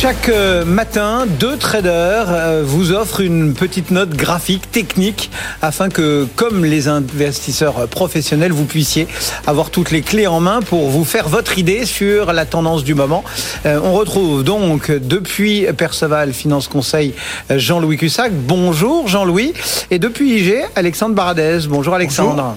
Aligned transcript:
Chaque 0.00 0.30
euh, 0.30 0.64
matin, 0.64 1.26
deux 1.26 1.58
traders 1.58 2.28
euh, 2.30 2.62
vous 2.64 2.92
offrent 2.92 3.20
une 3.20 3.52
petite 3.52 3.90
note 3.90 4.08
graphique, 4.08 4.70
technique, 4.70 5.30
afin 5.60 5.90
que, 5.90 6.26
comme 6.36 6.64
les 6.64 6.88
investisseurs 6.88 7.86
professionnels, 7.86 8.50
vous 8.50 8.64
puissiez 8.64 9.06
avoir 9.46 9.68
toutes 9.68 9.90
les 9.90 10.00
clés 10.00 10.26
en 10.26 10.40
main 10.40 10.62
pour 10.62 10.88
vous 10.88 11.04
faire 11.04 11.28
votre 11.28 11.58
idée 11.58 11.84
sur 11.84 12.32
la 12.32 12.46
tendance 12.46 12.82
du 12.82 12.94
moment. 12.94 13.24
Euh, 13.66 13.78
on 13.84 13.92
retrouve 13.92 14.42
donc 14.42 14.90
depuis 14.90 15.66
Perceval 15.76 16.32
Finance 16.32 16.66
Conseil 16.66 17.12
Jean-Louis 17.50 17.98
Cussac. 17.98 18.32
Bonjour 18.32 19.06
Jean-Louis. 19.06 19.52
Et 19.90 19.98
depuis 19.98 20.30
IG, 20.30 20.64
Alexandre 20.76 21.14
Baradez. 21.14 21.58
Bonjour 21.68 21.92
Alexandre. 21.94 22.56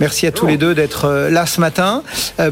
Merci 0.00 0.26
à 0.26 0.32
tous 0.32 0.46
les 0.46 0.56
deux 0.56 0.74
d'être 0.74 1.28
là 1.30 1.44
ce 1.44 1.60
matin 1.60 2.02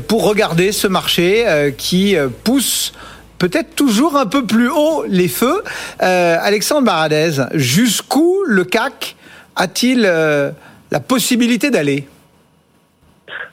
pour 0.06 0.24
regarder 0.24 0.72
ce 0.72 0.86
marché 0.86 1.72
qui 1.78 2.14
pousse 2.45 2.92
peut-être 3.38 3.74
toujours 3.74 4.16
un 4.16 4.27
peu 4.27 4.45
plus 4.45 4.69
haut 4.69 5.05
les 5.09 5.28
feux. 5.28 5.62
Euh, 6.02 6.37
Alexandre 6.41 6.87
Baradez, 6.87 7.42
jusqu'où 7.55 8.42
le 8.47 8.64
CAC 8.64 9.16
a-t-il 9.56 10.05
euh, 10.05 10.51
la 10.91 11.01
possibilité 11.01 11.70
d'aller? 11.70 12.06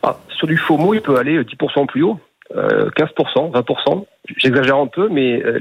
Ah, 0.04 0.18
Sur 0.38 0.48
du 0.48 0.58
FOMO, 0.58 0.94
il 0.94 1.02
peut 1.02 1.18
aller 1.18 1.40
10% 1.42 1.88
plus 1.88 2.04
haut. 2.04 2.20
15%, 2.54 3.52
20%, 3.52 4.06
j'exagère 4.38 4.78
un 4.78 4.86
peu, 4.86 5.10
mais 5.10 5.44
euh, 5.44 5.58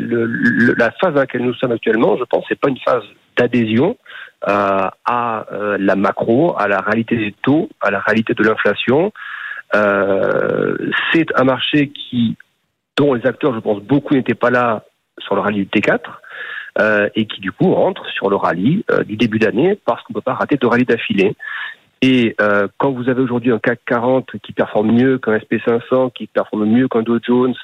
la 0.76 0.90
phase 0.92 1.16
à 1.16 1.20
laquelle 1.20 1.42
nous 1.42 1.54
sommes 1.54 1.72
actuellement, 1.72 2.16
je 2.18 2.24
pense, 2.24 2.44
c'est 2.48 2.60
pas 2.60 2.68
une 2.68 2.78
phase 2.78 3.02
d'adhésion 3.36 3.96
à 4.46 5.46
la 5.78 5.96
macro, 5.96 6.54
à 6.58 6.68
la 6.68 6.80
réalité 6.80 7.16
des 7.16 7.34
taux, 7.42 7.70
à 7.80 7.90
la 7.90 8.00
réalité 8.00 8.34
de 8.34 8.44
l'inflation. 8.44 9.12
c'est 9.72 11.26
un 11.34 11.44
marché 11.44 11.88
qui 11.88 12.36
dont 12.96 13.14
les 13.14 13.26
acteurs, 13.26 13.54
je 13.54 13.60
pense, 13.60 13.82
beaucoup 13.82 14.14
n'étaient 14.14 14.34
pas 14.34 14.50
là 14.50 14.84
sur 15.18 15.34
le 15.34 15.40
rallye 15.40 15.64
du 15.64 15.66
T4, 15.66 16.00
euh, 16.80 17.08
et 17.14 17.26
qui 17.26 17.40
du 17.40 17.52
coup 17.52 17.72
rentrent 17.72 18.08
sur 18.10 18.28
le 18.28 18.36
rallye 18.36 18.84
euh, 18.90 19.04
du 19.04 19.16
début 19.16 19.38
d'année 19.38 19.78
parce 19.84 20.02
qu'on 20.02 20.12
ne 20.12 20.14
peut 20.14 20.24
pas 20.24 20.34
rater 20.34 20.56
de 20.56 20.66
rallye 20.66 20.84
d'affilée. 20.84 21.36
Et 22.02 22.34
euh, 22.40 22.68
quand 22.78 22.90
vous 22.90 23.08
avez 23.08 23.22
aujourd'hui 23.22 23.52
un 23.52 23.58
CAC 23.58 23.80
40 23.86 24.32
qui 24.42 24.52
performe 24.52 24.92
mieux 24.92 25.18
qu'un 25.18 25.38
SP500, 25.38 26.12
qui 26.12 26.26
performe 26.26 26.66
mieux 26.66 26.88
qu'un 26.88 27.02
Dow 27.02 27.18
Jones, 27.22 27.54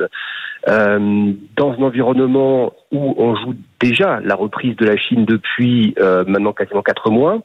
euh, 0.68 1.32
dans 1.56 1.72
un 1.72 1.82
environnement 1.82 2.72
où 2.92 3.14
on 3.18 3.34
joue 3.36 3.54
déjà 3.80 4.20
la 4.20 4.34
reprise 4.34 4.76
de 4.76 4.86
la 4.86 4.96
Chine 4.96 5.24
depuis 5.24 5.94
euh, 5.98 6.24
maintenant 6.26 6.52
quasiment 6.52 6.82
quatre 6.82 7.10
mois, 7.10 7.40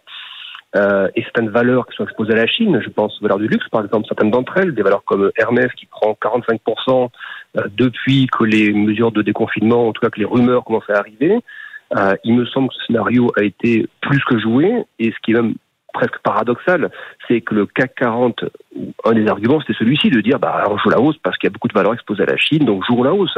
euh, 0.75 1.07
et 1.15 1.23
certaines 1.23 1.49
valeurs 1.49 1.85
qui 1.87 1.95
sont 1.95 2.03
exposées 2.03 2.33
à 2.33 2.37
la 2.37 2.47
Chine, 2.47 2.81
je 2.83 2.89
pense 2.89 3.17
aux 3.19 3.23
valeurs 3.23 3.39
du 3.39 3.47
luxe, 3.47 3.67
par 3.69 3.83
exemple, 3.83 4.07
certaines 4.07 4.31
d'entre 4.31 4.57
elles, 4.57 4.73
des 4.73 4.81
valeurs 4.81 5.03
comme 5.05 5.31
Hermès 5.37 5.71
qui 5.73 5.85
prend 5.85 6.17
45% 6.21 6.59
euh, 6.89 7.07
depuis 7.77 8.27
que 8.27 8.43
les 8.43 8.73
mesures 8.73 9.11
de 9.11 9.21
déconfinement, 9.21 9.87
en 9.87 9.93
tout 9.93 10.01
cas 10.01 10.09
que 10.09 10.19
les 10.19 10.25
rumeurs 10.25 10.63
commencent 10.63 10.89
à 10.89 10.97
arriver. 10.97 11.39
Euh, 11.95 12.15
il 12.23 12.33
me 12.33 12.45
semble 12.45 12.69
que 12.69 12.75
ce 12.75 12.85
scénario 12.87 13.31
a 13.37 13.43
été 13.43 13.87
plus 14.01 14.23
que 14.25 14.39
joué, 14.39 14.83
et 14.99 15.11
ce 15.11 15.15
qui 15.23 15.31
est 15.31 15.35
même 15.35 15.55
presque 15.93 16.17
paradoxal, 16.23 16.91
c'est 17.27 17.39
que 17.39 17.55
le 17.55 17.65
CAC 17.65 17.95
40, 17.95 18.43
un 19.05 19.11
des 19.13 19.27
arguments, 19.27 19.61
c'était 19.61 19.79
celui-ci 19.79 20.09
de 20.09 20.19
dire, 20.19 20.39
bah, 20.39 20.65
on 20.69 20.77
joue 20.77 20.89
la 20.89 20.99
hausse 20.99 21.17
parce 21.23 21.37
qu'il 21.37 21.47
y 21.47 21.51
a 21.51 21.53
beaucoup 21.53 21.69
de 21.69 21.73
valeurs 21.73 21.93
exposées 21.93 22.23
à 22.23 22.25
la 22.25 22.37
Chine, 22.37 22.65
donc 22.65 22.83
jouons 22.85 23.03
la 23.03 23.13
hausse. 23.13 23.37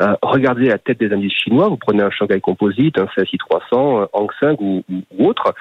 Euh, 0.00 0.14
regardez 0.22 0.68
la 0.68 0.78
tête 0.78 0.98
des 0.98 1.12
indices 1.12 1.34
chinois, 1.34 1.68
vous 1.68 1.76
prenez 1.76 2.02
un 2.02 2.10
Shanghai 2.10 2.40
Composite, 2.40 2.98
un 2.98 3.06
CSI 3.08 3.36
300, 3.36 4.02
un 4.02 4.08
Hang 4.14 4.30
Seng 4.40 4.56
ou, 4.58 4.84
ou 4.88 5.28
autre, 5.28 5.54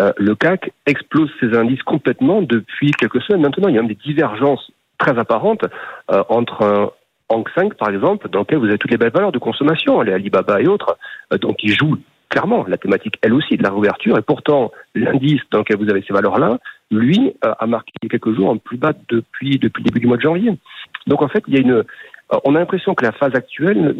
euh, 0.00 0.12
le 0.18 0.34
CAC 0.34 0.72
explose 0.84 1.30
ses 1.40 1.56
indices 1.56 1.82
complètement 1.82 2.42
depuis 2.42 2.90
quelques 2.90 3.22
semaines. 3.22 3.40
Maintenant, 3.40 3.68
il 3.68 3.74
y 3.74 3.78
a 3.78 3.80
même 3.80 3.88
des 3.88 3.94
divergences 3.94 4.70
très 4.98 5.18
apparentes 5.18 5.64
euh, 6.10 6.22
entre 6.28 6.62
un 6.62 6.90
Hang 7.28 7.44
Seng, 7.54 7.72
par 7.74 7.90
exemple, 7.90 8.28
dans 8.28 8.40
lequel 8.40 8.58
vous 8.58 8.66
avez 8.66 8.78
toutes 8.78 8.90
les 8.90 8.96
belles 8.96 9.12
valeurs 9.12 9.32
de 9.32 9.38
consommation, 9.38 10.00
les 10.00 10.12
Alibaba 10.12 10.60
et 10.60 10.68
autres, 10.68 10.96
euh, 11.32 11.38
donc 11.38 11.62
ils 11.62 11.74
jouent 11.74 11.98
clairement 12.28 12.64
la 12.66 12.76
thématique, 12.76 13.18
elle 13.22 13.34
aussi, 13.34 13.56
de 13.56 13.62
la 13.62 13.70
réouverture, 13.70 14.18
et 14.18 14.22
pourtant, 14.22 14.72
l'indice 14.94 15.40
dans 15.50 15.58
lequel 15.58 15.78
vous 15.78 15.88
avez 15.88 16.02
ces 16.02 16.12
valeurs-là, 16.12 16.58
lui, 16.90 17.34
a 17.42 17.66
marqué 17.66 17.92
quelques 18.08 18.34
jours 18.34 18.48
en 18.48 18.58
plus 18.58 18.76
bas 18.76 18.92
depuis, 19.08 19.58
depuis 19.58 19.82
le 19.82 19.88
début 19.88 20.00
du 20.00 20.06
mois 20.06 20.16
de 20.16 20.22
janvier. 20.22 20.56
Donc 21.06 21.22
en 21.22 21.28
fait, 21.28 21.42
il 21.48 21.54
y 21.54 21.56
a 21.56 21.60
une, 21.60 21.72
euh, 21.72 21.82
on 22.44 22.56
a 22.56 22.58
l'impression 22.58 22.94
que 22.94 23.04
la 23.04 23.12
phase 23.12 23.34
actuelle, 23.34 23.94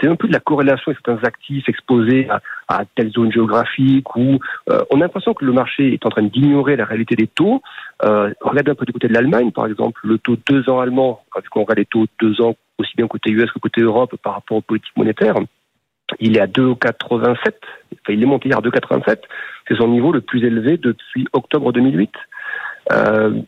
c'est 0.00 0.08
un 0.08 0.16
peu 0.16 0.28
de 0.28 0.32
la 0.32 0.40
corrélation 0.40 0.90
avec 0.90 0.98
certains 1.04 1.26
actifs 1.26 1.68
exposés 1.68 2.28
à, 2.68 2.84
telle 2.94 3.10
zone 3.10 3.32
géographique 3.32 4.14
ou 4.16 4.38
euh, 4.68 4.80
on 4.90 4.98
a 4.98 5.00
l'impression 5.00 5.32
que 5.32 5.44
le 5.44 5.52
marché 5.52 5.94
est 5.94 6.04
en 6.04 6.10
train 6.10 6.22
d'ignorer 6.22 6.76
la 6.76 6.84
réalité 6.84 7.16
des 7.16 7.26
taux. 7.26 7.62
Euh, 8.04 8.32
regardez 8.42 8.72
un 8.72 8.74
peu 8.74 8.84
du 8.84 8.92
côté 8.92 9.08
de 9.08 9.14
l'Allemagne, 9.14 9.50
par 9.50 9.66
exemple, 9.66 10.00
le 10.04 10.18
taux 10.18 10.36
deux 10.48 10.68
ans 10.68 10.80
allemand, 10.80 11.22
quand 11.30 11.40
on 11.56 11.60
regarde 11.62 11.78
les 11.78 11.86
taux 11.86 12.06
deux 12.20 12.40
ans 12.42 12.54
aussi 12.78 12.92
bien 12.96 13.06
côté 13.06 13.30
US 13.30 13.50
que 13.50 13.58
côté 13.58 13.80
Europe 13.80 14.14
par 14.22 14.34
rapport 14.34 14.58
aux 14.58 14.62
politiques 14.62 14.96
monétaires, 14.96 15.36
il 16.18 16.36
est 16.36 16.40
à 16.40 16.46
2,87. 16.46 17.36
Enfin, 17.36 17.54
il 18.08 18.22
est 18.22 18.26
monté 18.26 18.48
hier 18.48 18.58
à 18.58 18.62
2,87. 18.62 19.20
C'est 19.68 19.76
son 19.76 19.88
niveau 19.88 20.12
le 20.12 20.20
plus 20.20 20.44
élevé 20.44 20.76
depuis 20.76 21.26
octobre 21.32 21.72
2008. 21.72 22.10
Euh, 22.92 23.40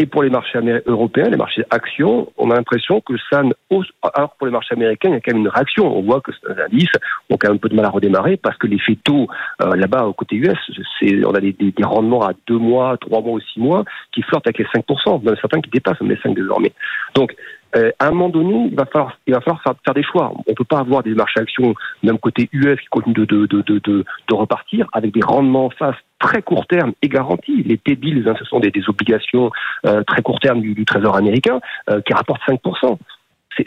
et 0.00 0.06
pour 0.06 0.22
les 0.22 0.30
marchés 0.30 0.58
européens, 0.86 1.28
les 1.28 1.36
marchés 1.36 1.62
actions, 1.68 2.32
on 2.38 2.50
a 2.50 2.54
l'impression 2.54 3.02
que 3.02 3.12
ça 3.30 3.42
ne 3.42 3.52
hausse. 3.68 3.88
Alors 4.14 4.34
pour 4.38 4.46
les 4.46 4.52
marchés 4.52 4.74
américains, 4.74 5.10
il 5.10 5.12
y 5.12 5.16
a 5.16 5.20
quand 5.20 5.34
même 5.34 5.42
une 5.42 5.48
réaction. 5.48 5.94
On 5.94 6.00
voit 6.00 6.22
que 6.22 6.32
ces 6.32 6.58
indices 6.58 6.88
ont 7.28 7.36
quand 7.36 7.48
même 7.48 7.56
un 7.56 7.58
peu 7.58 7.68
de 7.68 7.74
mal 7.74 7.84
à 7.84 7.90
redémarrer 7.90 8.38
parce 8.38 8.56
que 8.56 8.66
les 8.66 8.80
taux 9.04 9.28
euh, 9.60 9.76
là-bas 9.76 10.06
au 10.06 10.14
côté 10.14 10.36
US, 10.36 10.56
on 11.02 11.34
a 11.34 11.40
des, 11.40 11.52
des, 11.52 11.84
rendements 11.84 12.22
à 12.22 12.32
deux 12.46 12.56
mois, 12.56 12.96
trois 12.98 13.20
mois 13.20 13.32
ou 13.32 13.40
six 13.40 13.60
mois 13.60 13.84
qui 14.12 14.22
flirtent 14.22 14.46
avec 14.46 14.56
les 14.56 14.64
5%, 14.64 15.22
même 15.22 15.36
certains 15.38 15.60
qui 15.60 15.68
dépassent 15.68 16.00
les 16.00 16.18
5 16.22 16.34
désormais. 16.34 16.72
Donc 17.14 17.36
euh, 17.76 17.90
à 17.98 18.08
un 18.08 18.10
moment 18.10 18.28
donné, 18.28 18.68
il 18.70 18.76
va 18.76 18.86
falloir, 18.86 19.18
il 19.26 19.34
va 19.34 19.40
falloir 19.40 19.62
faire, 19.62 19.94
des 19.94 20.02
choix. 20.02 20.32
On 20.34 20.50
ne 20.50 20.54
peut 20.54 20.64
pas 20.64 20.78
avoir 20.78 21.02
des 21.02 21.14
marchés 21.14 21.40
actions, 21.40 21.74
même 22.02 22.18
côté 22.18 22.48
US, 22.52 22.80
qui 22.80 22.86
continuent 22.90 23.14
de, 23.14 23.24
de, 23.24 23.46
de, 23.46 23.62
de, 23.62 24.04
de 24.28 24.34
repartir 24.34 24.88
avec 24.92 25.12
des 25.12 25.22
rendements 25.22 25.66
en 25.66 25.70
face 25.70 25.96
très 26.18 26.42
court 26.42 26.66
terme 26.66 26.92
et 27.02 27.08
garantis. 27.08 27.62
Les 27.62 27.78
T-bills, 27.78 28.28
hein, 28.28 28.34
ce 28.38 28.44
sont 28.44 28.60
des, 28.60 28.70
des 28.70 28.88
obligations 28.88 29.50
euh, 29.86 30.02
très 30.04 30.22
court 30.22 30.40
terme 30.40 30.60
du, 30.60 30.74
du 30.74 30.84
Trésor 30.84 31.16
américain 31.16 31.60
euh, 31.88 32.00
qui 32.02 32.12
rapportent 32.12 32.42
5% 32.48 32.98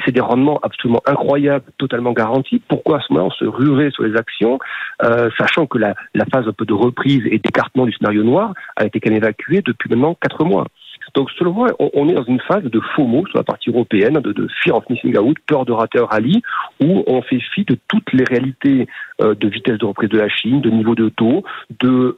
c'est 0.06 0.12
des 0.12 0.22
rendements 0.22 0.60
absolument 0.64 1.02
incroyables, 1.06 1.66
totalement 1.78 2.14
garantis. 2.14 2.62
Pourquoi 2.68 2.98
à 2.98 3.02
ce 3.02 3.14
moment-là 3.14 3.32
on 3.34 3.38
se 3.38 3.46
ruerait 3.46 3.92
sur 3.92 4.04
les 4.04 4.16
actions, 4.18 4.60
euh, 5.04 5.30
sachant 5.38 5.66
que 5.66 5.78
la, 5.78 5.94
la, 6.14 6.26
phase 6.26 6.48
un 6.48 6.54
peu 6.54 6.66
de 6.66 6.74
reprise 6.74 7.24
et 7.26 7.40
d'écartement 7.40 7.86
du 7.86 7.94
scénario 7.94 8.24
noir 8.24 8.54
a 8.76 8.86
été 8.86 9.00
quand 9.00 9.10
même 9.10 9.18
évacuée 9.18 9.62
depuis 9.62 9.90
maintenant 9.90 10.16
quatre 10.16 10.44
mois? 10.46 10.68
Donc 11.14 11.30
selon 11.32 11.54
moi, 11.54 11.70
on, 11.80 12.10
est 12.10 12.14
dans 12.14 12.24
une 12.24 12.42
phase 12.42 12.64
de 12.64 12.80
faux 12.96 13.06
mots 13.06 13.26
sur 13.28 13.38
la 13.38 13.44
partie 13.44 13.70
européenne, 13.70 14.16
de, 14.16 14.48
fear 14.64 14.76
of 14.76 14.90
missing 14.90 15.18
out, 15.18 15.38
peur 15.46 15.66
de 15.66 15.72
rater 15.72 16.00
un 16.00 16.06
rallye, 16.06 16.42
où 16.82 17.04
on 17.08 17.22
fait 17.22 17.40
fi 17.54 17.64
de 17.66 17.78
toutes 17.88 18.12
les 18.14 18.24
réalités 18.24 18.88
euh, 19.22 19.36
de 19.36 19.48
vitesse 19.48 19.78
de 19.78 19.86
reprise 19.86 20.10
de 20.10 20.18
la 20.18 20.30
Chine, 20.30 20.62
de 20.62 20.70
niveau 20.70 20.96
de 20.96 21.10
taux, 21.10 21.44
de 21.80 22.18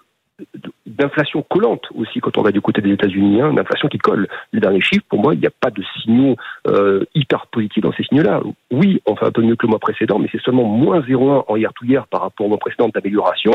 d'inflation 0.85 1.43
collante 1.43 1.85
aussi 1.95 2.19
quand 2.19 2.37
on 2.37 2.41
va 2.41 2.51
du 2.51 2.59
côté 2.59 2.81
des 2.81 2.91
États-Unis, 2.91 3.41
hein, 3.41 3.51
une 3.51 3.59
inflation 3.59 3.87
qui 3.87 3.97
colle. 3.97 4.27
Les 4.51 4.59
derniers 4.59 4.81
chiffres, 4.81 5.05
pour 5.07 5.19
moi, 5.19 5.33
il 5.33 5.39
n'y 5.39 5.47
a 5.47 5.51
pas 5.51 5.71
de 5.71 5.81
signaux 6.01 6.35
euh, 6.67 7.05
hyper 7.15 7.47
positifs 7.47 7.83
dans 7.83 7.93
ces 7.93 8.03
signaux-là. 8.03 8.41
Oui, 8.71 9.01
on 9.05 9.15
fait 9.15 9.25
un 9.25 9.31
peu 9.31 9.41
mieux 9.41 9.55
que 9.55 9.65
le 9.65 9.69
mois 9.69 9.79
précédent, 9.79 10.19
mais 10.19 10.27
c'est 10.31 10.41
seulement 10.41 10.65
moins 10.65 10.99
0,1 10.99 11.45
en 11.47 11.55
hier 11.55 11.71
tout 11.73 11.85
hier 11.85 12.05
par 12.07 12.21
rapport 12.21 12.45
au 12.45 12.49
mois 12.49 12.57
précédent 12.57 12.89
d'amélioration. 12.93 13.53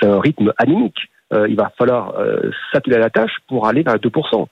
C'est 0.00 0.06
un 0.06 0.20
rythme 0.20 0.52
anémique. 0.58 1.08
Euh, 1.32 1.48
il 1.48 1.56
va 1.56 1.72
falloir 1.78 2.14
euh, 2.18 2.50
s'atteler 2.72 2.96
à 2.96 3.00
la 3.00 3.10
tâche 3.10 3.36
pour 3.48 3.66
aller 3.66 3.82
vers 3.82 3.96
2%. 3.96 4.46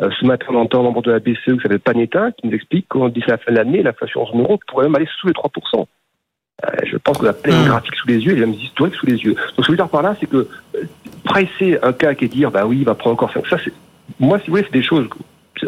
Euh, 0.00 0.10
ce 0.20 0.24
matin, 0.24 0.46
on 0.50 0.56
entend 0.56 0.80
un 0.80 0.84
membre 0.84 1.02
de 1.02 1.10
la 1.10 1.18
BCE 1.18 1.56
qui 1.56 1.60
s'appelle 1.62 1.80
Panetta 1.80 2.30
qui 2.32 2.46
nous 2.46 2.54
explique 2.54 2.86
qu'en 2.88 3.08
d'ici 3.08 3.28
la 3.28 3.38
fin 3.38 3.50
de 3.50 3.56
l'année, 3.56 3.82
l'inflation 3.82 4.22
en 4.22 4.26
zone 4.26 4.40
euro 4.40 4.60
pourrait 4.68 4.84
même 4.84 4.94
aller 4.94 5.08
sous 5.20 5.26
les 5.26 5.32
3%. 5.32 5.86
Euh, 6.64 6.66
je 6.84 6.96
pense 6.96 7.18
qu'on 7.18 7.26
a 7.26 7.32
plein 7.32 7.56
de 7.56 7.64
mmh. 7.64 7.68
graphiques 7.68 7.94
sous 7.94 8.08
les 8.08 8.18
yeux 8.18 8.36
et 8.36 8.40
même 8.40 8.52
historiques 8.52 8.94
sous 8.94 9.06
les 9.06 9.16
yeux. 9.16 9.34
Donc, 9.34 9.44
ce 9.50 9.56
que 9.56 9.62
je 9.64 9.70
veux 9.72 9.76
dire 9.76 9.88
par 9.88 10.02
là, 10.02 10.16
c'est 10.18 10.26
que 10.26 10.48
euh, 10.76 10.84
presser 11.24 11.78
un 11.82 11.92
CAC 11.92 12.22
et 12.22 12.28
dire, 12.28 12.50
bah 12.50 12.66
oui, 12.66 12.78
il 12.78 12.84
va 12.84 12.94
prendre 12.94 13.14
encore 13.14 13.32
5, 13.32 13.46
ça, 13.46 13.58
c'est, 13.62 13.72
moi, 14.20 14.38
si 14.38 14.46
vous 14.46 14.52
voulez, 14.52 14.64
c'est 14.64 14.78
des 14.78 14.82
choses 14.82 15.08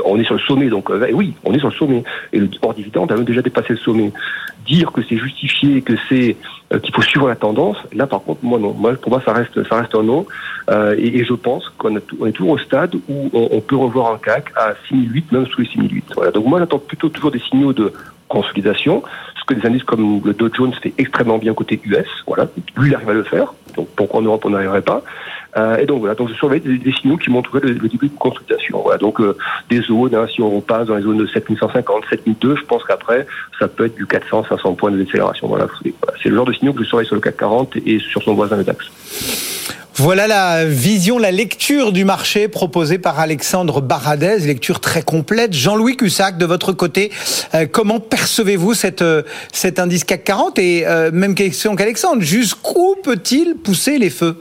on 0.05 0.19
est 0.19 0.25
sur 0.25 0.35
le 0.35 0.41
sommet, 0.41 0.69
donc 0.69 0.91
euh, 0.91 1.11
oui, 1.13 1.35
on 1.45 1.53
est 1.53 1.59
sur 1.59 1.69
le 1.69 1.75
sommet. 1.75 2.05
Et 2.33 2.39
le 2.39 2.49
hors 2.63 2.75
dividende 2.75 3.11
a 3.13 3.17
même 3.17 3.25
déjà 3.25 3.43
dépassé 3.43 3.71
le 3.71 3.79
sommet. 3.79 4.13
Dire 4.67 4.93
que 4.93 5.03
c'est 5.03 5.17
justifié, 5.17 5.83
que 5.83 5.95
c'est 6.09 6.37
euh, 6.73 6.79
qu'il 6.79 6.95
faut 6.95 7.03
suivre 7.03 7.29
la 7.29 7.37
tendance, 7.37 7.77
là 7.93 8.07
par 8.07 8.23
contre, 8.23 8.45
moi 8.45 8.59
non. 8.59 8.73
Moi, 8.73 8.95
pour 8.95 9.11
moi, 9.11 9.23
ça 9.25 9.33
reste, 9.33 9.67
ça 9.69 9.81
reste 9.81 9.95
un 9.95 10.03
non. 10.03 10.27
Euh, 10.71 10.95
et, 10.99 11.25
je 11.25 11.35
pense 11.35 11.69
qu'on 11.79 11.97
est 11.97 12.33
toujours 12.33 12.53
au 12.53 12.59
stade 12.59 12.95
où 13.09 13.31
on, 13.33 13.61
peut 13.61 13.77
revoir 13.77 14.13
un 14.13 14.19
CAC 14.19 14.53
à 14.57 14.75
6008, 14.89 15.33
même 15.33 15.47
sous 15.47 15.63
les 15.63 15.67
6008. 15.67 16.05
Voilà. 16.15 16.31
Donc 16.31 16.47
moi, 16.47 16.59
j'attends 16.59 16.79
plutôt 16.79 17.09
toujours 17.09 17.31
des 17.31 17.41
signaux 17.41 17.73
de 17.73 17.93
consolidation, 18.29 19.03
ce 19.39 19.45
que 19.45 19.55
des 19.61 19.67
indices 19.67 19.83
comme 19.83 20.21
le 20.25 20.33
Dow 20.33 20.49
Jones 20.55 20.73
fait 20.81 20.95
extrêmement 20.99 21.39
bien 21.39 21.53
côté 21.53 21.81
US. 21.85 22.07
Voilà, 22.27 22.47
lui, 22.77 22.89
il 22.91 22.95
arrive 22.95 23.11
à 23.11 23.15
le 23.15 23.25
faire. 23.25 23.53
Donc 23.77 23.89
pourquoi 23.97 24.21
en 24.21 24.23
Europe 24.23 24.45
on 24.45 24.51
n'arriverait 24.51 24.83
pas? 24.83 25.03
Euh, 25.57 25.79
et 25.79 25.87
donc 25.87 26.01
voilà, 26.01 26.15
donc 26.15 26.29
je 26.29 26.35
surveille 26.35 26.61
des, 26.61 26.93
signaux 26.93 27.17
qui 27.17 27.31
montrent 27.31 27.59
le, 27.59 27.73
le, 27.73 27.89
début 27.89 28.09
de 28.09 28.17
consultation. 28.19 28.83
Voilà, 28.83 28.99
donc 28.99 29.21
euh, 29.21 29.37
des 29.69 29.81
zones, 29.83 30.15
hein, 30.15 30.27
si 30.33 30.41
on 30.41 30.51
repasse 30.51 30.87
dans 30.87 30.95
les 30.95 31.03
zones 31.03 31.19
de 31.19 31.27
7150, 31.27 32.05
7002, 32.09 32.57
je 32.57 32.65
pense 32.65 32.85
qu'après 32.85 33.27
ça 33.59 33.67
peut 33.67 33.87
être 33.87 33.97
du 33.97 34.07
400, 34.07 34.45
500 34.49 34.75
points 34.75 34.93
de 34.93 35.03
décélération. 35.03 35.49
Voilà, 35.49 35.67
c'est 36.23 36.29
le 36.29 36.37
genre 36.37 36.45
de 36.45 36.53
signaux 36.53 36.73
que 36.73 36.85
je 36.85 36.89
surveille 36.89 37.07
sur 37.07 37.17
le 37.17 37.21
CAC 37.21 37.37
40 37.37 37.77
et 37.85 37.99
sur 37.99 38.23
son 38.23 38.35
voisin 38.35 38.57
le 38.57 38.65
DAX. 38.65 38.91
Voilà 39.95 40.27
la 40.27 40.65
vision, 40.65 41.19
la 41.19 41.31
lecture 41.31 41.93
du 41.93 42.07
marché 42.07 42.49
proposée 42.49 42.99
par 42.99 43.19
Alexandre 43.19 43.83
Baradez, 43.83 44.39
lecture 44.39 44.81
très 44.81 45.03
complète. 45.03 45.53
Jean-Louis 45.53 45.97
Cussac, 45.97 46.39
de 46.39 46.47
votre 46.47 46.73
côté, 46.73 47.11
euh, 47.55 47.67
comment 47.71 48.01
percevez-vous 48.01 48.73
cet 48.73 49.03
indice 49.79 50.05
CAC 50.05 50.25
40 50.25 50.59
Et 50.59 50.87
même 51.13 51.35
question 51.35 51.75
qu'Alexandre, 51.77 52.23
jusqu'où 52.23 52.97
peut-il 53.03 53.57
pousser 53.57 53.99
les 53.99 54.11
feux? 54.11 54.37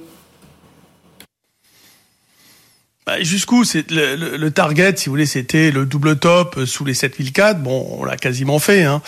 Bah, 3.05 3.21
Jusqu'où 3.21 3.63
c'est 3.63 3.89
le, 3.91 4.49
target, 4.49 4.97
si 4.97 5.07
vous 5.07 5.13
voulez, 5.13 5.25
c'était 5.25 5.71
le 5.71 5.85
double 5.85 6.17
top 6.17 6.59
sous 6.65 6.85
les 6.85 6.93
7004. 6.93 7.61
Bon, 7.61 7.97
on 7.99 8.03
l'a 8.03 8.17
quasiment 8.17 8.59
fait. 8.59 8.83
Hein 8.83 9.01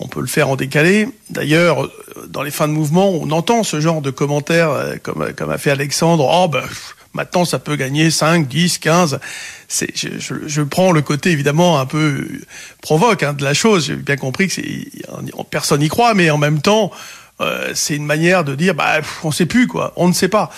on 0.00 0.08
peut 0.08 0.20
le 0.20 0.26
faire 0.26 0.48
en 0.48 0.56
décalé. 0.56 1.08
D'ailleurs, 1.28 1.90
dans 2.28 2.42
les 2.42 2.50
fins 2.50 2.66
de 2.66 2.72
mouvement, 2.72 3.10
on 3.10 3.30
entend 3.30 3.62
ce 3.62 3.80
genre 3.80 4.00
de 4.00 4.10
commentaires, 4.10 4.70
euh, 4.70 4.96
comme, 5.02 5.22
a 5.22 5.58
fait 5.58 5.70
Alexandre. 5.70 6.26
Oh, 6.32 6.48
ben, 6.48 6.64
maintenant, 7.12 7.44
ça 7.44 7.58
peut 7.58 7.76
gagner 7.76 8.10
5, 8.10 8.48
10, 8.48 8.78
15. 8.78 9.20
C'est, 9.68 9.94
je, 9.94 10.18
je, 10.18 10.34
je, 10.46 10.62
prends 10.62 10.92
le 10.92 11.02
côté 11.02 11.30
évidemment 11.30 11.78
un 11.78 11.86
peu 11.86 12.26
provoque 12.80 13.22
hein, 13.22 13.34
de 13.34 13.44
la 13.44 13.54
chose. 13.54 13.86
J'ai 13.86 13.96
bien 13.96 14.16
compris 14.16 14.48
que 14.48 14.60
personne 15.50 15.80
n'y 15.80 15.88
croit, 15.88 16.14
mais 16.14 16.30
en 16.30 16.38
même 16.38 16.62
temps, 16.62 16.90
euh, 17.40 17.72
c'est 17.74 17.96
une 17.96 18.04
manière 18.04 18.44
de 18.44 18.54
dire, 18.54 18.74
bah, 18.74 19.00
on 19.24 19.30
sait 19.30 19.46
plus 19.46 19.66
quoi, 19.66 19.92
on 19.96 20.08
ne 20.08 20.12
sait 20.12 20.28
pas. 20.28 20.50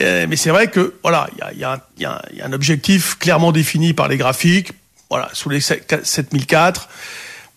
Euh, 0.00 0.26
mais 0.28 0.36
c'est 0.36 0.50
vrai 0.50 0.68
que 0.68 0.94
voilà, 1.02 1.28
il 1.52 1.58
y 1.58 1.64
a, 1.64 2.22
un 2.42 2.52
objectif 2.52 3.18
clairement 3.18 3.52
défini 3.52 3.94
par 3.94 4.08
les 4.08 4.16
graphiques. 4.16 4.72
Voilà, 5.08 5.30
sous 5.32 5.48
les 5.48 5.60
7004. 5.60 6.88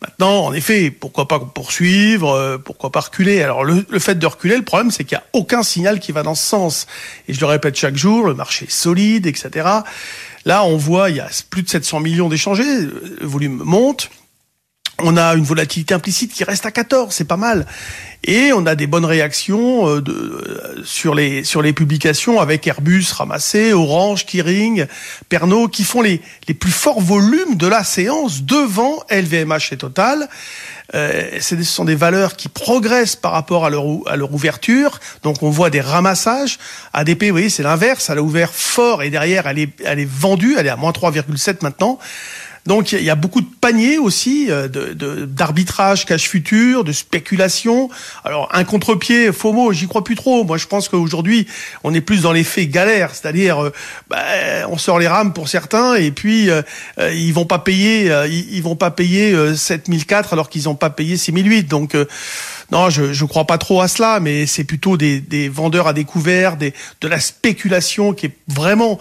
Maintenant, 0.01 0.45
en 0.45 0.54
effet, 0.54 0.92
pourquoi 0.92 1.27
pas 1.27 1.39
poursuivre, 1.39 2.30
euh, 2.30 2.57
pourquoi 2.57 2.92
pas 2.92 3.01
reculer? 3.01 3.42
Alors 3.42 3.66
le, 3.66 3.83
fait 3.98 4.16
de 4.16 4.25
reculer, 4.25 4.56
le 4.56 4.63
problème, 4.63 4.92
c'est 4.92 5.04
qu'il 5.04 5.18
n'y 5.18 5.22
a 5.22 5.27
aucun 5.33 5.62
signal 5.63 6.00
qui 6.00 6.12
va 6.12 6.24
dans 6.24 6.36
ce 6.36 6.45
sens. 6.45 6.88
Et 7.27 7.33
je 7.33 7.39
le 7.39 7.48
répète 7.48 7.75
chaque 7.75 7.98
jour, 7.98 8.25
le 8.25 8.33
marché 8.33 8.65
est 8.65 8.72
solide, 8.72 9.25
etc. 9.25 9.68
Là, 10.45 10.63
on 10.63 10.77
voit, 10.77 11.10
il 11.10 11.18
y 11.18 11.19
a 11.19 11.27
plus 11.50 11.63
de 11.63 11.69
700 11.69 12.00
millions 12.00 12.30
d'échangés, 12.30 12.63
le 12.63 13.27
volume 13.27 13.62
monte. 13.65 14.10
On 15.01 15.18
a 15.18 15.34
une 15.36 15.44
volatilité 15.44 15.94
implicite 15.94 16.34
qui 16.34 16.44
reste 16.44 16.66
à 16.66 16.72
14, 16.72 17.13
c'est 17.13 17.28
pas 17.28 17.38
mal. 17.38 17.66
Et 18.25 18.51
on 18.51 18.66
a 18.66 18.75
des 18.75 18.86
bonnes 18.86 19.06
réactions 19.06 19.88
euh, 19.88 20.04
euh, 20.07 20.81
sur 20.84 21.16
les 21.16 21.46
sur 21.46 21.62
les 21.62 21.72
publications 21.72 22.42
avec 22.42 22.68
Airbus 22.68 23.06
ramassé, 23.13 23.72
Orange, 23.72 24.25
Kering, 24.25 24.88
Pernod 25.30 25.72
qui 25.72 25.86
font 25.86 26.01
les 26.01 26.22
les 26.50 26.54
plus 26.54 26.72
forts 26.72 27.00
volumes 27.00 27.56
de 27.56 27.66
la 27.66 27.86
séance 27.86 28.44
devant 28.44 29.00
LVMH 29.10 29.72
et 29.72 29.78
Total. 29.78 30.28
Euh, 30.96 31.40
ce 31.40 31.62
sont 31.63 31.86
des 31.86 31.96
valeurs 31.96 32.36
qui 32.36 32.50
progressent 32.50 33.16
par 33.16 33.31
rapport 33.31 33.66
à 33.66 33.69
leur, 33.69 33.86
à 34.07 34.18
leur 34.18 34.34
ouverture. 34.34 35.00
Donc 35.24 35.44
on 35.44 35.50
voit 35.50 35.69
des 35.69 35.81
ramassages. 35.81 36.57
ADP, 36.94 37.25
vous 37.25 37.31
voyez, 37.31 37.50
c'est 37.50 37.63
l'inverse. 37.63 38.10
Elle 38.10 38.18
a 38.18 38.24
ouvert 38.24 38.51
fort 38.51 39.04
et 39.04 39.10
derrière, 39.10 39.48
elle 39.48 39.60
est, 39.60 39.69
elle 39.86 40.00
est 40.00 40.10
vendue. 40.10 40.56
Elle 40.57 40.68
est 40.68 40.72
à 40.72 40.75
moins 40.75 40.92
3,7 40.92 41.57
maintenant. 41.62 42.00
Donc 42.65 42.91
il 42.91 43.03
y 43.03 43.09
a 43.09 43.15
beaucoup 43.15 43.41
de 43.41 43.47
paniers 43.61 43.97
aussi 43.97 44.47
euh, 44.50 44.67
d'arbitrage 44.67 46.06
cash 46.06 46.27
futur, 46.27 46.83
de 46.83 46.91
spéculation. 46.91 47.89
Alors 48.23 48.50
un 48.51 48.63
contre-pied, 48.63 49.31
mot, 49.44 49.71
j'y 49.73 49.88
crois 49.88 50.03
plus 50.03 50.15
trop. 50.15 50.44
Moi 50.44 50.57
je 50.57 50.67
pense 50.67 50.89
qu'aujourd'hui 50.89 51.47
on 51.83 51.94
est 51.94 52.01
plus 52.01 52.21
dans 52.21 52.31
l'effet 52.31 52.67
galère, 52.67 53.15
c'est-à-dire 53.15 53.63
euh, 53.63 53.73
bah, 54.09 54.17
on 54.69 54.77
sort 54.77 55.00
les 55.00 55.07
rames 55.07 55.33
pour 55.33 55.47
certains 55.47 55.95
et 55.95 56.11
puis 56.11 56.50
euh, 56.50 56.61
ils 56.97 57.33
vont 57.33 57.45
pas 57.45 57.59
payer, 57.59 58.11
ils, 58.29 58.62
vont 58.62 58.75
pas 58.75 58.91
payer 58.91 59.35
7004 59.55 60.33
alors 60.33 60.50
qu'ils 60.50 60.69
ont 60.69 60.75
pas 60.75 60.89
payé 60.89 61.17
6008. 61.17 61.63
Donc 61.63 61.95
non, 62.71 62.89
je 62.89 63.13
je 63.13 63.25
crois 63.25 63.45
pas 63.45 63.57
trop 63.57 63.81
à 63.81 63.88
cela, 63.88 64.19
mais 64.19 64.45
c'est 64.45 64.63
plutôt 64.63 64.97
des, 64.97 65.19
des 65.19 65.50
vendeurs 65.50 65.88
à 65.88 65.94
découvert, 65.94 66.57
des 66.57 66.73
de 67.01 67.07
la 67.07 67.19
spéculation 67.19 68.13
qui 68.13 68.27
est 68.27 68.35
vraiment 68.47 69.00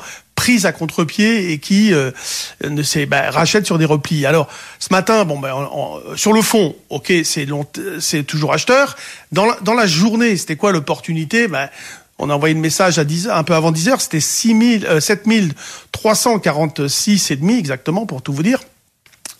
prise 0.48 0.64
à 0.64 0.72
contre-pied 0.72 1.52
et 1.52 1.58
qui 1.58 1.92
euh, 1.92 2.10
ne 2.66 3.04
bah, 3.04 3.30
rachète 3.30 3.66
sur 3.66 3.76
des 3.76 3.84
replis. 3.84 4.24
Alors 4.24 4.48
ce 4.78 4.88
matin, 4.90 5.26
bon 5.26 5.38
ben 5.38 5.52
sur 6.16 6.32
le 6.32 6.40
fond, 6.40 6.74
ok, 6.88 7.12
c'est 7.22 8.22
toujours 8.22 8.54
acheteur. 8.54 8.96
Dans 9.30 9.44
la, 9.44 9.58
dans 9.60 9.74
la 9.74 9.86
journée, 9.86 10.38
c'était 10.38 10.56
quoi 10.56 10.72
l'opportunité? 10.72 11.48
Ben, 11.48 11.68
on 12.18 12.30
a 12.30 12.34
envoyé 12.34 12.54
le 12.54 12.62
message 12.62 12.98
à 12.98 13.04
10 13.04 13.28
un 13.28 13.44
peu 13.44 13.52
avant 13.52 13.72
10 13.72 13.88
heures, 13.90 14.00
c'était 14.00 14.20
6000 14.20 14.86
euh, 14.86 15.00
7346 15.00 17.30
et 17.30 17.36
demi 17.36 17.58
exactement 17.58 18.06
pour 18.06 18.22
tout 18.22 18.32
vous 18.32 18.42
dire 18.42 18.60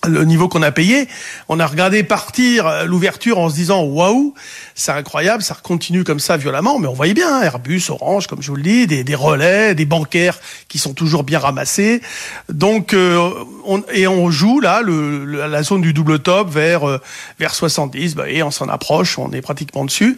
le 0.09 0.25
niveau 0.25 0.49
qu'on 0.49 0.63
a 0.63 0.73
payé. 0.73 1.09
On 1.49 1.61
a 1.61 1.67
regardé 1.67 2.03
partir 2.03 2.67
euh, 2.67 2.85
l'ouverture 2.85 3.39
en 3.39 3.49
se 3.51 3.55
disant 3.55 3.83
waouh, 3.83 4.35
c'est 4.75 4.93
incroyable, 4.93 5.43
ça 5.43 5.57
continue 5.63 6.05
comme 6.05 6.21
ça 6.21 6.37
violemment. 6.37 6.79
Mais 6.79 6.89
on 6.89 6.95
voyait 6.95 7.15
bien 7.15 7.35
hein, 7.35 7.43
Airbus, 7.43 7.83
Orange, 7.91 8.27
comme 8.27 8.43
je 8.43 8.49
vous 8.49 8.57
le 8.57 8.63
dis, 8.63 8.87
des, 8.87 9.05
des, 9.05 9.15
relais, 9.15 9.75
des 9.75 9.85
bancaires 9.85 10.39
qui 10.69 10.79
sont 10.79 10.95
toujours 10.95 11.25
bien 11.25 11.39
ramassés. 11.39 12.01
Donc 12.49 12.95
euh, 12.95 13.31
on, 13.65 13.83
et 13.93 14.07
on 14.07 14.31
joue 14.31 14.61
là 14.61 14.83
le, 14.83 15.25
la 15.25 15.63
zone 15.63 15.83
du 15.83 15.93
double 15.93 16.21
top 16.21 16.51
vers 16.51 16.89
euh, 16.89 17.01
vers 17.39 17.55
70. 17.55 18.15
Bah, 18.15 18.29
et 18.29 18.43
on 18.43 18.51
s'en 18.51 18.69
approche, 18.69 19.19
on 19.19 19.33
est 19.33 19.43
pratiquement 19.43 19.85
dessus. 19.85 20.17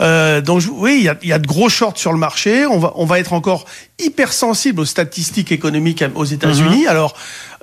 Euh, 0.00 0.40
donc 0.40 0.62
oui, 0.70 0.96
il 0.98 1.04
y 1.04 1.08
a, 1.08 1.16
y 1.22 1.32
a, 1.32 1.38
de 1.38 1.46
gros 1.46 1.68
shorts 1.68 1.98
sur 1.98 2.12
le 2.12 2.18
marché. 2.18 2.66
On 2.66 2.78
va 2.78 2.92
on 2.96 3.06
va 3.06 3.18
être 3.18 3.32
encore 3.32 3.64
hypersensible 3.98 4.80
aux 4.80 4.84
statistiques 4.84 5.52
économiques 5.52 6.04
aux 6.14 6.24
États-Unis. 6.24 6.82
Mhm. 6.82 6.88
Alors 6.88 7.14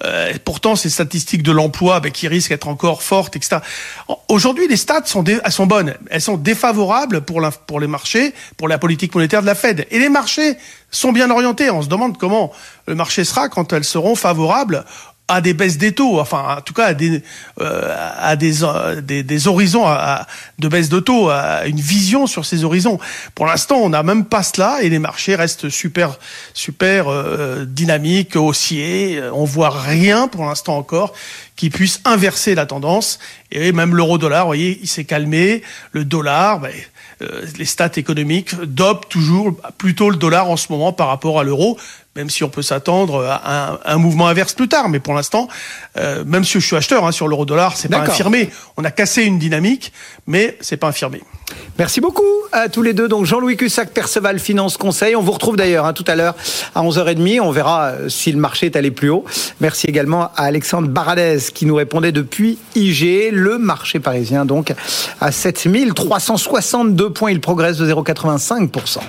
euh, 0.03 0.33
pourtant, 0.43 0.75
ces 0.75 0.89
statistiques 0.89 1.43
de 1.43 1.51
l'emploi 1.51 1.99
ben, 1.99 2.11
qui 2.11 2.27
risquent 2.27 2.49
d'être 2.49 2.67
encore 2.67 3.03
fortes, 3.03 3.35
etc. 3.35 3.57
Aujourd'hui, 4.27 4.67
les 4.67 4.77
stats 4.77 5.05
sont, 5.05 5.23
elles 5.23 5.51
sont 5.51 5.67
bonnes. 5.67 5.93
Elles 6.09 6.21
sont 6.21 6.37
défavorables 6.37 7.21
pour, 7.21 7.41
la, 7.41 7.51
pour 7.51 7.79
les 7.79 7.87
marchés, 7.87 8.33
pour 8.57 8.67
la 8.67 8.77
politique 8.77 9.13
monétaire 9.15 9.41
de 9.41 9.47
la 9.47 9.55
Fed. 9.55 9.87
Et 9.91 9.99
les 9.99 10.09
marchés 10.09 10.57
sont 10.91 11.11
bien 11.11 11.29
orientés. 11.29 11.69
On 11.69 11.81
se 11.81 11.87
demande 11.87 12.17
comment 12.17 12.51
le 12.87 12.95
marché 12.95 13.23
sera 13.23 13.49
quand 13.49 13.73
elles 13.73 13.83
seront 13.83 14.15
favorables 14.15 14.85
à 15.27 15.39
des 15.39 15.53
baisses 15.53 15.77
des 15.77 15.93
taux, 15.93 16.19
enfin 16.19 16.57
en 16.57 16.61
tout 16.61 16.73
cas 16.73 16.87
à 16.87 16.93
des 16.93 17.23
euh, 17.61 17.95
à 18.19 18.35
des, 18.35 18.63
euh, 18.63 18.99
des, 18.99 19.23
des 19.23 19.47
horizons 19.47 19.85
à, 19.87 20.27
de 20.59 20.67
baisse 20.67 20.89
de 20.89 20.99
taux, 20.99 21.29
à 21.29 21.65
une 21.65 21.79
vision 21.79 22.27
sur 22.27 22.45
ces 22.45 22.63
horizons. 22.65 22.99
Pour 23.33 23.45
l'instant, 23.45 23.77
on 23.77 23.89
n'a 23.89 24.03
même 24.03 24.25
pas 24.25 24.43
cela 24.43 24.81
et 24.81 24.89
les 24.89 24.99
marchés 24.99 25.35
restent 25.35 25.69
super 25.69 26.19
super 26.53 27.07
euh, 27.07 27.65
dynamiques, 27.65 28.35
haussiers. 28.35 29.21
On 29.33 29.45
voit 29.45 29.69
rien 29.69 30.27
pour 30.27 30.45
l'instant 30.45 30.77
encore 30.77 31.13
qui 31.55 31.69
puisse 31.69 32.01
inverser 32.05 32.55
la 32.55 32.65
tendance. 32.65 33.19
Et 33.51 33.71
même 33.71 33.95
l'euro-dollar, 33.95 34.43
vous 34.43 34.49
voyez, 34.49 34.79
il 34.81 34.87
s'est 34.87 35.05
calmé. 35.05 35.61
Le 35.91 36.03
dollar, 36.03 36.61
euh, 37.21 37.45
les 37.57 37.65
stats 37.65 37.91
économiques 37.95 38.55
dopent 38.61 39.07
toujours 39.07 39.55
plutôt 39.77 40.09
le 40.09 40.17
dollar 40.17 40.49
en 40.49 40.57
ce 40.57 40.71
moment 40.71 40.93
par 40.93 41.07
rapport 41.07 41.39
à 41.39 41.43
l'euro 41.43 41.77
même 42.15 42.29
si 42.29 42.43
on 42.43 42.49
peut 42.49 42.61
s'attendre 42.61 43.25
à 43.25 43.79
un, 43.85 43.97
mouvement 43.97 44.27
inverse 44.27 44.53
plus 44.53 44.67
tard. 44.67 44.89
Mais 44.89 44.99
pour 44.99 45.13
l'instant, 45.13 45.47
euh, 45.97 46.23
même 46.25 46.43
si 46.43 46.59
je 46.59 46.65
suis 46.65 46.75
acheteur 46.75 47.05
hein, 47.05 47.11
sur 47.11 47.27
l'euro-dollar, 47.27 47.75
c'est 47.75 47.89
pas 47.89 47.99
infirmé. 47.99 48.49
On 48.77 48.83
a 48.83 48.91
cassé 48.91 49.23
une 49.23 49.39
dynamique, 49.39 49.91
mais 50.27 50.57
c'est 50.61 50.77
pas 50.77 50.87
infirmé. 50.87 51.21
Merci 51.79 52.01
beaucoup 52.01 52.23
à 52.51 52.69
tous 52.69 52.83
les 52.83 52.93
deux. 52.93 53.07
Donc 53.07 53.25
Jean-Louis 53.25 53.57
Cussac, 53.57 53.91
Perceval 53.91 54.39
Finance 54.39 54.77
Conseil. 54.77 55.15
On 55.15 55.21
vous 55.21 55.31
retrouve 55.31 55.55
d'ailleurs 55.55 55.85
hein, 55.85 55.93
tout 55.93 56.05
à 56.07 56.15
l'heure 56.15 56.35
à 56.75 56.83
11h30. 56.83 57.41
On 57.41 57.51
verra 57.51 57.85
euh, 57.85 58.09
si 58.09 58.31
le 58.31 58.39
marché 58.39 58.67
est 58.67 58.75
allé 58.75 58.91
plus 58.91 59.09
haut. 59.09 59.25
Merci 59.59 59.87
également 59.87 60.25
à 60.35 60.43
Alexandre 60.43 60.87
Baradez 60.87 61.39
qui 61.53 61.65
nous 61.65 61.75
répondait 61.75 62.11
depuis 62.11 62.59
IG. 62.75 63.31
Le 63.31 63.57
marché 63.57 63.99
parisien 63.99 64.45
donc 64.45 64.73
à 65.19 65.31
7362 65.31 67.09
points. 67.09 67.31
Il 67.31 67.41
progresse 67.41 67.77
de 67.77 67.91
0,85%. 67.91 68.99